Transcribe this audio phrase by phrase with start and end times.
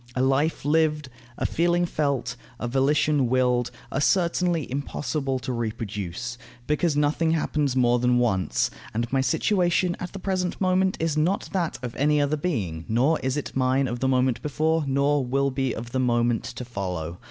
[0.15, 6.97] A life lived, a feeling felt, a volition willed, are certainly impossible to reproduce, because
[6.97, 11.77] nothing happens more than once, and my situation at the present moment is not that
[11.83, 15.71] of any other being, nor is it mine of the moment before, nor will be
[15.71, 17.19] of the moment to follow.